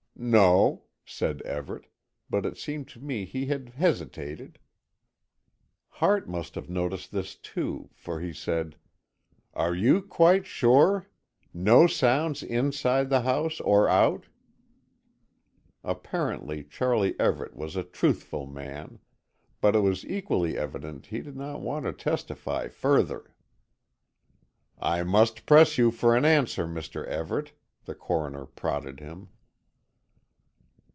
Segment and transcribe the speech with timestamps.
[0.23, 1.87] "No," said Everett,
[2.29, 4.59] but it seemed to me he had hesitated.
[5.87, 8.75] Hart must have noticed this, too, for he said,
[9.55, 11.07] "Are you quite sure?
[11.55, 14.27] No sounds inside the house or out?"
[15.83, 18.99] Apparently Charlie Everett was a truthful man.
[19.59, 23.33] But it was equally evident he did not want to testify further.
[24.77, 27.07] "I must press you for an answer, Mr.
[27.07, 27.53] Everett,"
[27.85, 29.29] the Coroner prodded him.